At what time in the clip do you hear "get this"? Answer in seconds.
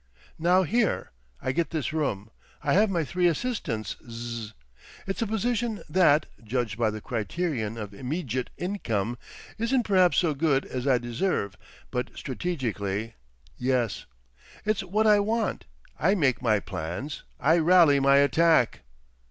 1.51-1.93